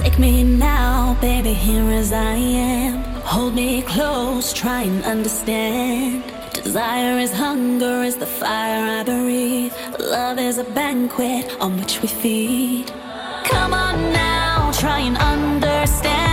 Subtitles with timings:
[0.00, 3.02] Take me now, baby, here as I am.
[3.20, 6.24] Hold me close, try and understand.
[6.54, 9.74] Desire is hunger, is the fire I breathe.
[9.98, 12.86] Love is a banquet on which we feed.
[13.44, 16.29] Come on now, try and understand.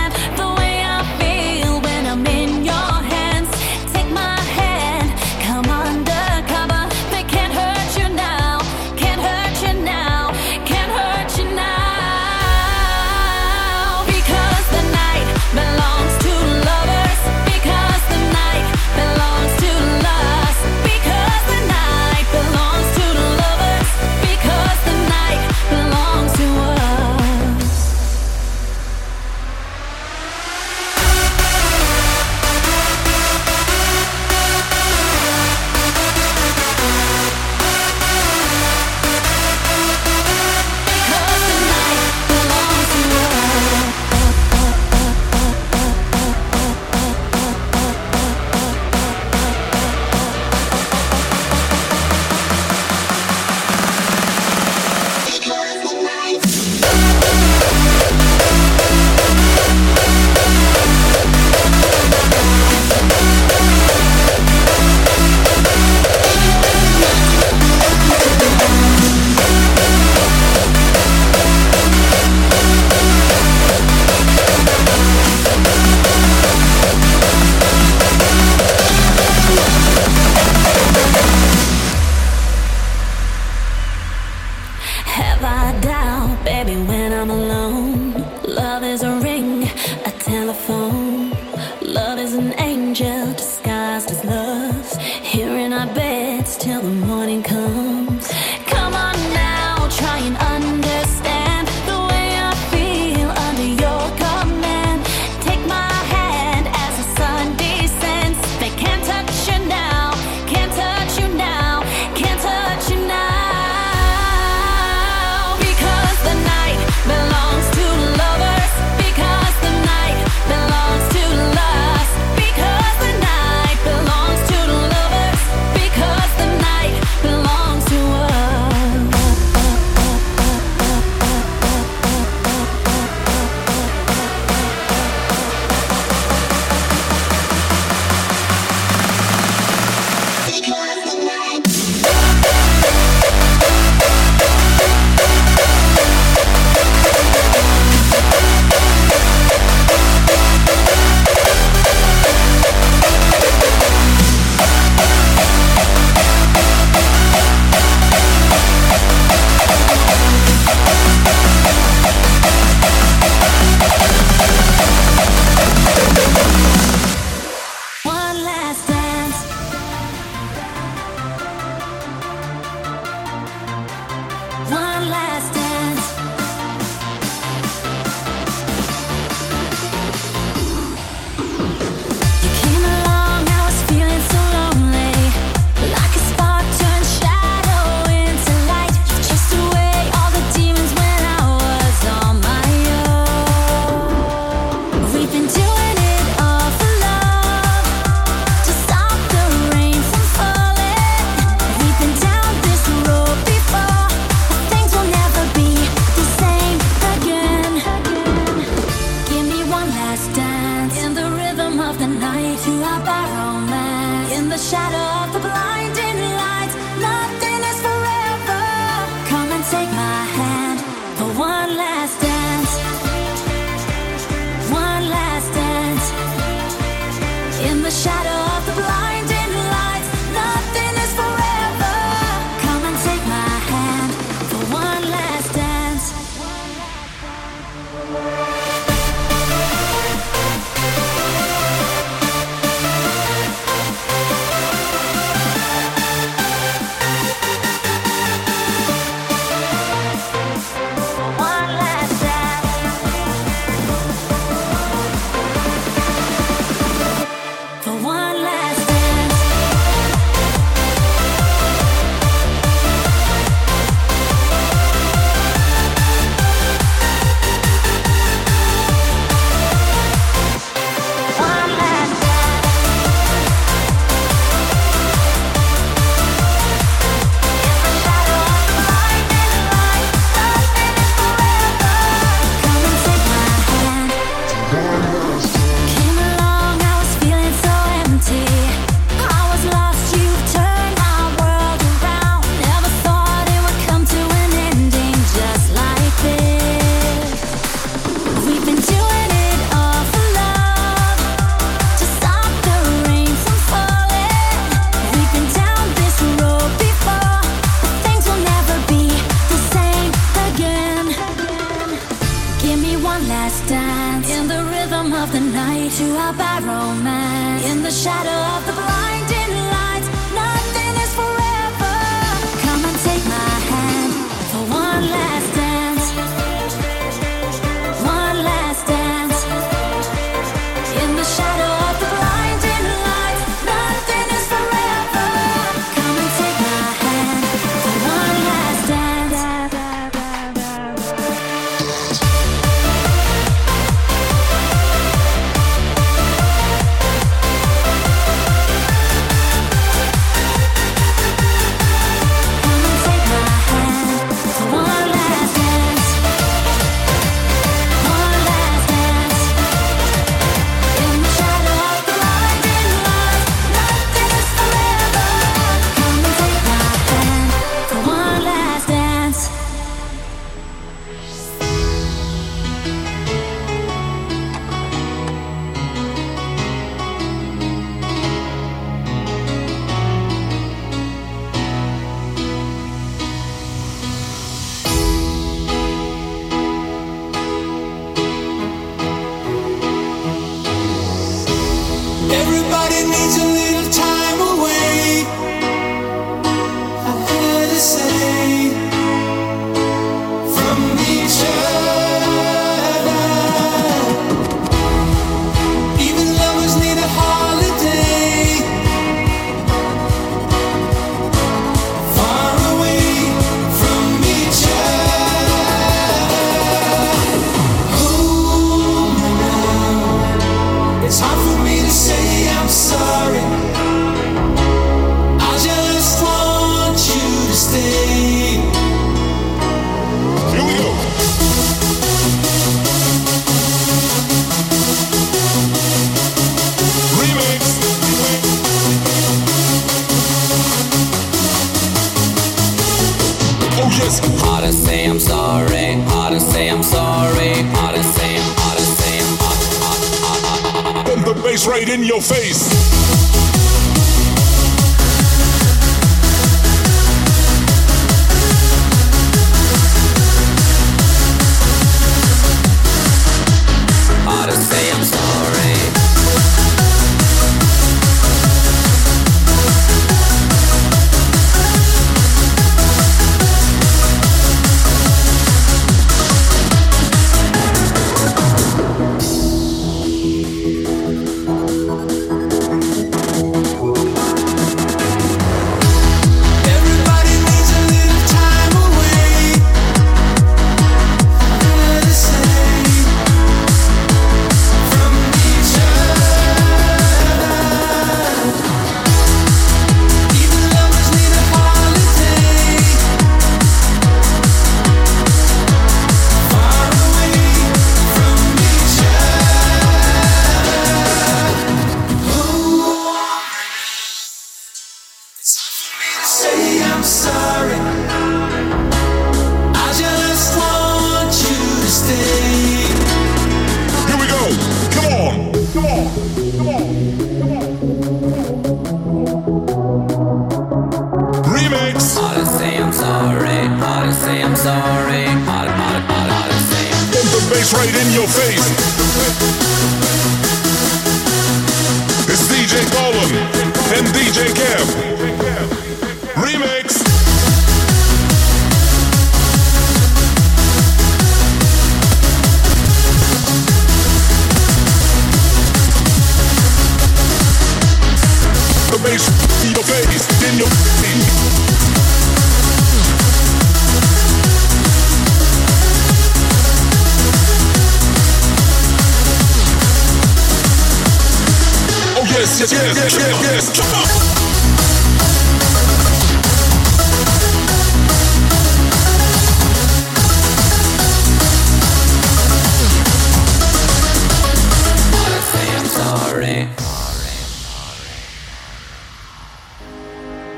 [572.56, 574.38] yes, yes, yes, yes, yes.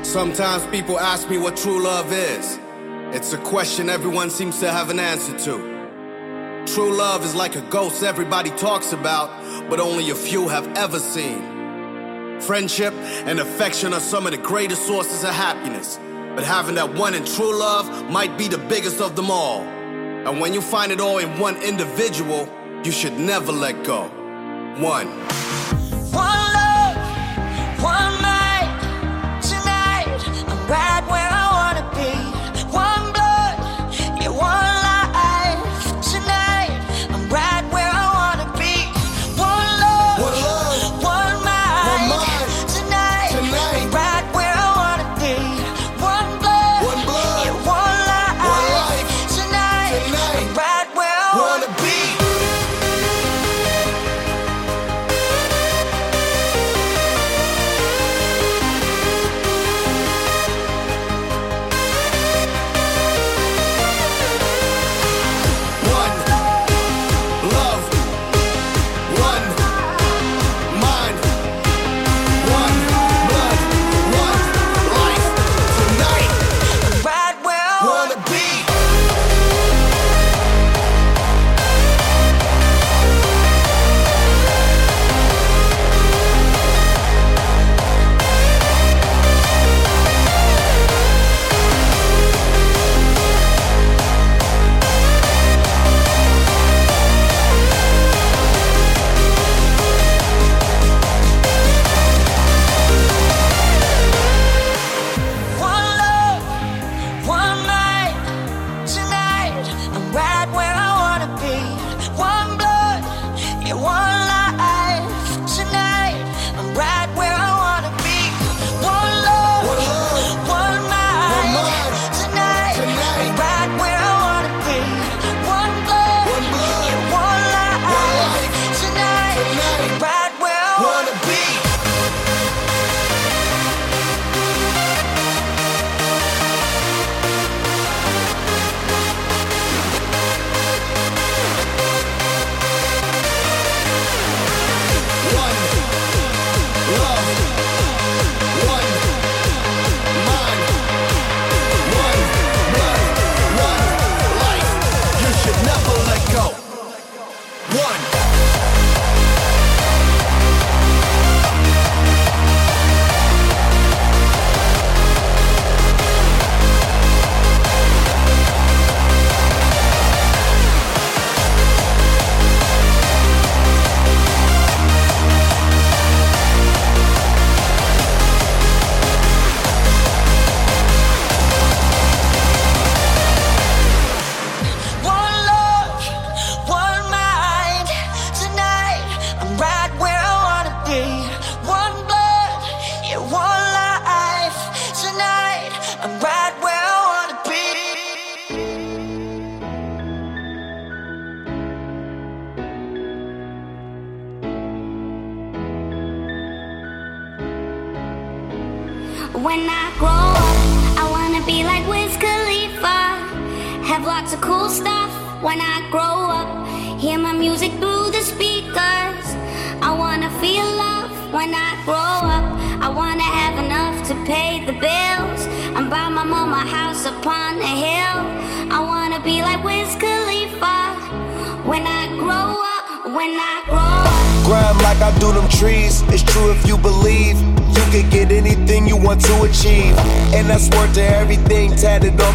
[0.03, 2.59] Sometimes people ask me what true love is.
[3.15, 6.63] It's a question everyone seems to have an answer to.
[6.67, 9.29] True love is like a ghost everybody talks about,
[9.69, 11.50] but only a few have ever seen.
[12.41, 15.99] Friendship and affection are some of the greatest sources of happiness,
[16.35, 19.61] but having that one and true love might be the biggest of them all.
[19.61, 22.49] And when you find it all in one individual,
[22.83, 24.07] you should never let go.
[24.79, 25.80] One.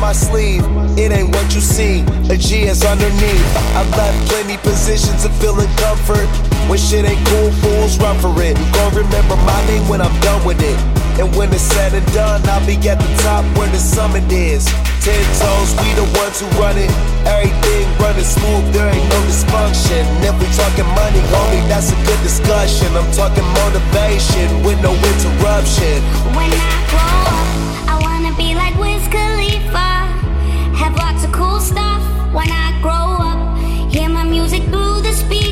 [0.06, 0.62] my sleeve.
[0.94, 3.46] It ain't what you see, a G is underneath.
[3.74, 6.30] I've left plenty positions of feeling comfort.
[6.70, 8.54] When shit ain't cool, fools run for it.
[8.70, 10.78] Gon' remember my name when I'm done with it.
[11.18, 14.62] And when it's said and done, I'll be at the top where the summit is.
[15.02, 16.92] Ten toes, we the ones who run it.
[17.26, 20.06] Everything running smooth, there ain't no dysfunction.
[20.22, 22.94] If we talking money, homie, that's a good discussion.
[22.94, 25.98] I'm talking motivation with no interruption.
[26.38, 27.48] When I grow up,
[27.90, 29.45] I wanna be like Wiz Khalifa
[32.36, 33.40] when I grow up.
[33.90, 35.45] Hear my music through the speakers.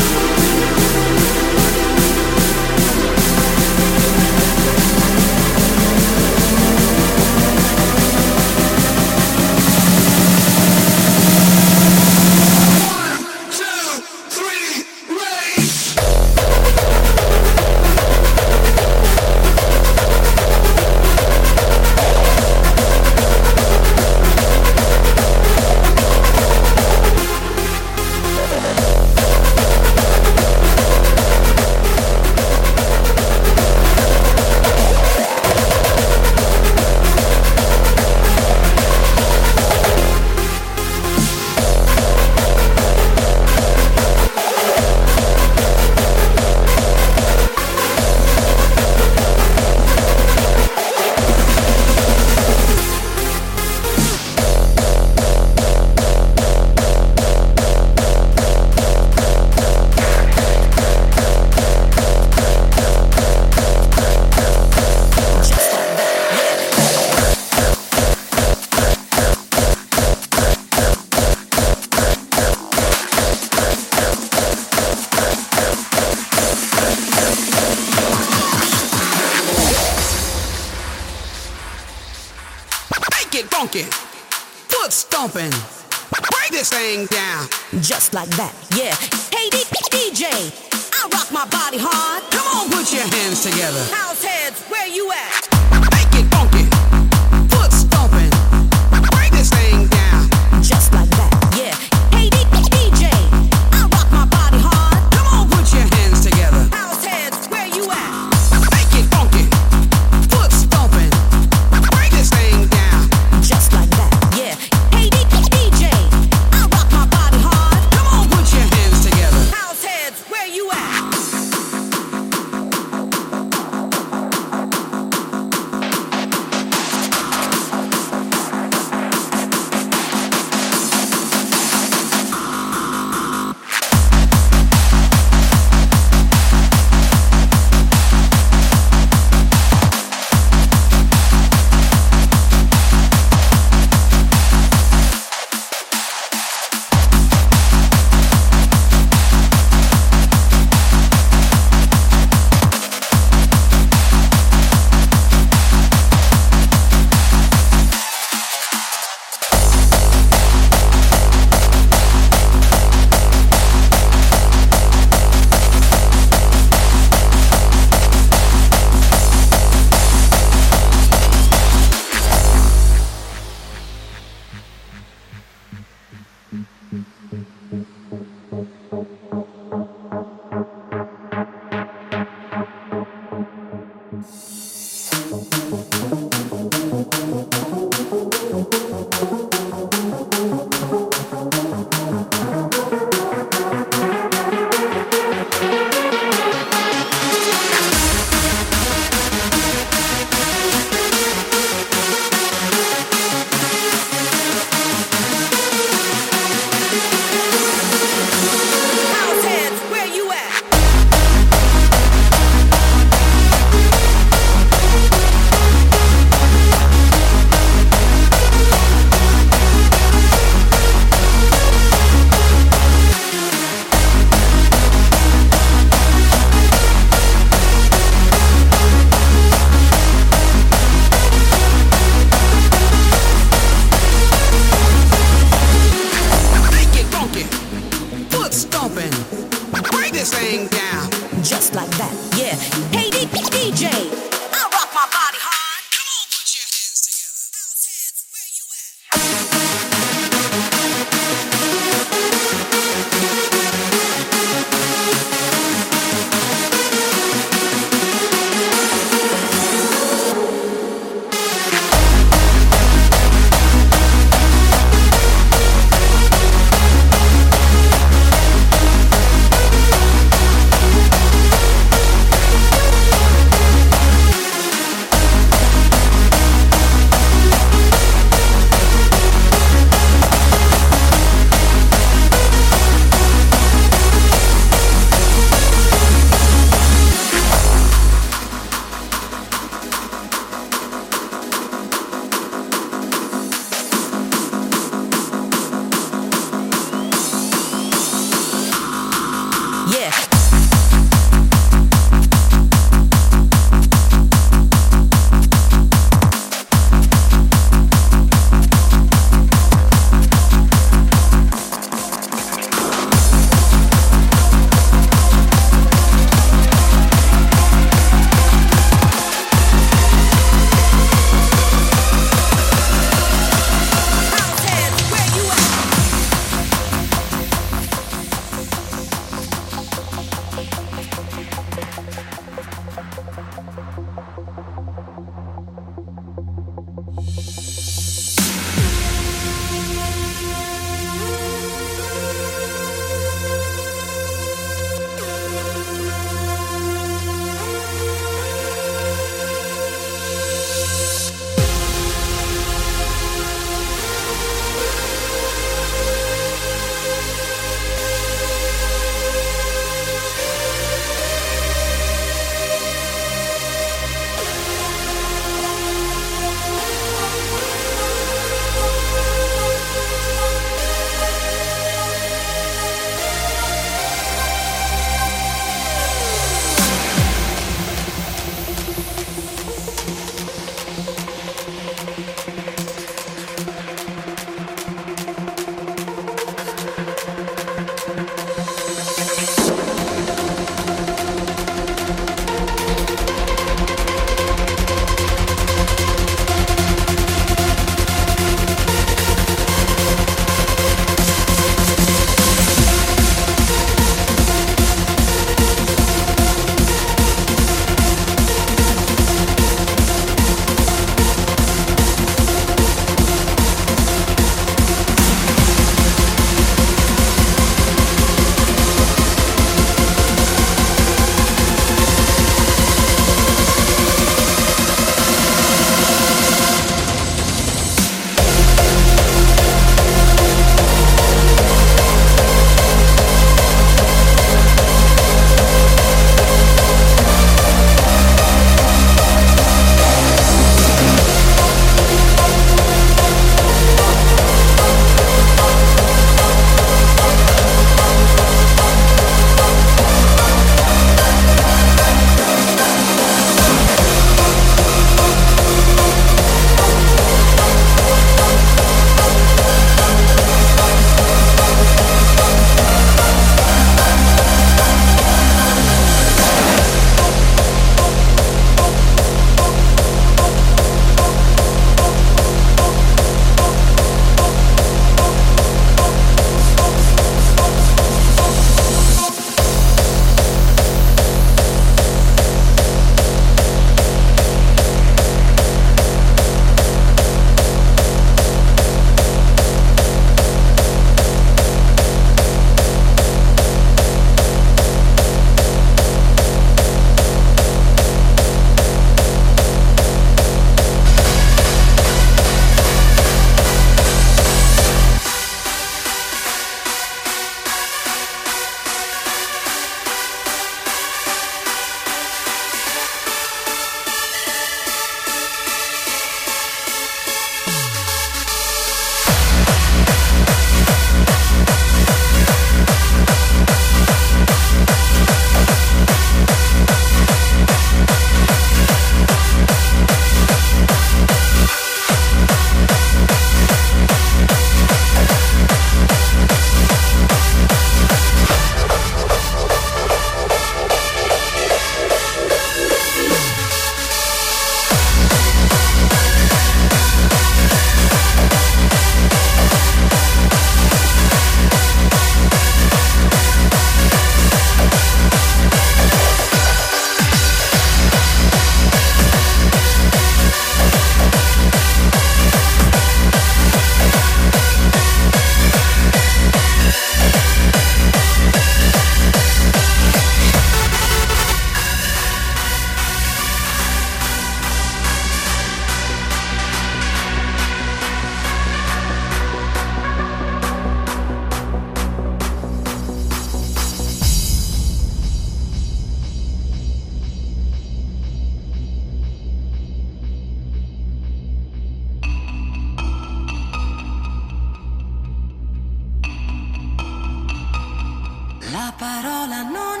[598.71, 600.00] La parola non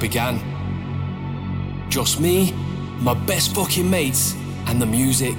[0.00, 0.40] began.
[1.90, 2.52] Just me,
[3.00, 4.34] my best fucking mates,
[4.66, 5.36] and the music.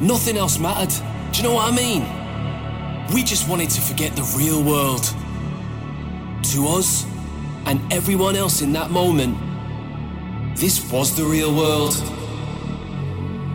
[0.00, 0.94] Nothing else mattered.
[1.32, 2.04] Do you know what I mean?
[3.14, 5.04] We just wanted to forget the real world.
[6.52, 7.04] To us,
[7.66, 9.36] and everyone else in that moment,
[10.56, 11.94] this was the real world.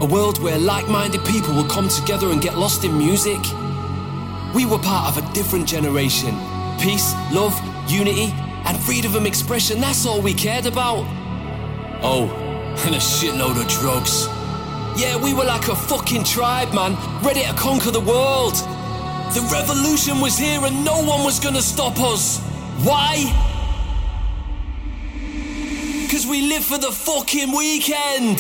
[0.02, 3.40] A world where like minded people would come together and get lost in music.
[4.54, 6.36] We were part of a different generation.
[6.80, 7.54] Peace, love,
[7.88, 8.34] unity,
[8.72, 11.06] and freedom of expression, that's all we cared about.
[12.02, 12.30] Oh,
[12.86, 14.28] and a shitload of drugs.
[15.00, 18.56] Yeah, we were like a fucking tribe, man, ready to conquer the world.
[19.34, 22.40] The revolution was here and no one was gonna stop us.
[22.84, 23.28] Why?
[26.10, 28.40] Cause we live for the fucking weekend.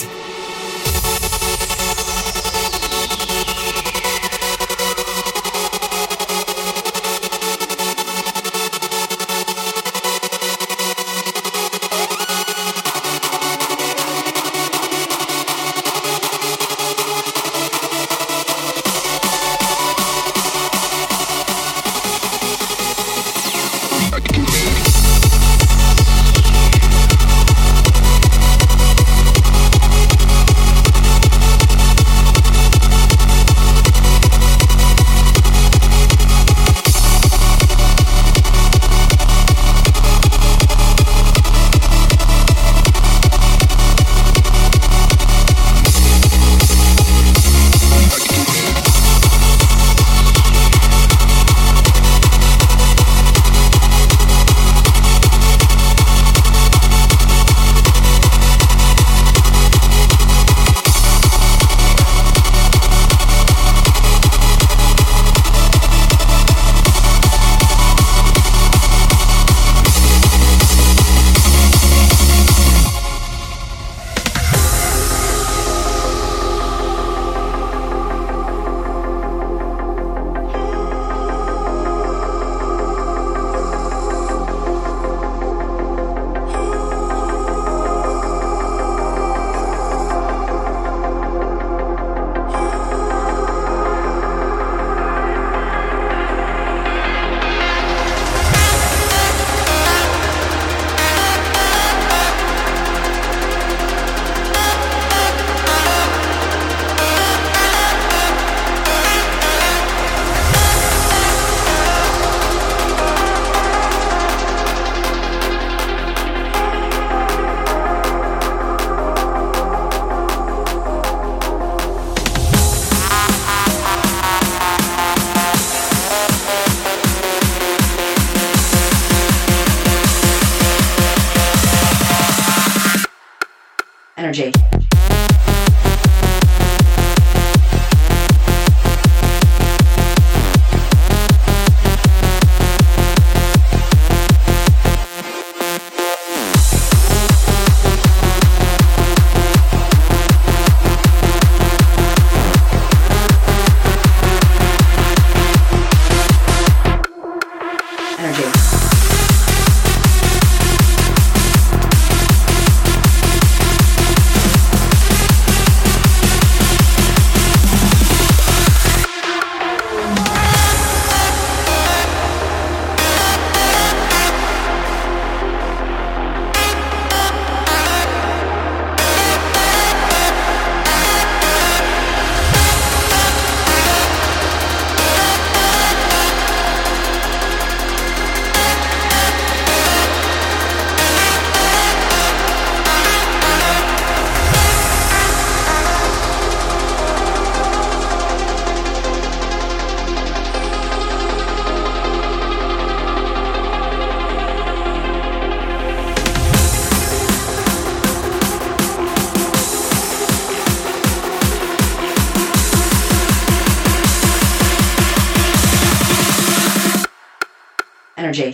[218.22, 218.52] Energy.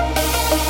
[0.00, 0.69] Música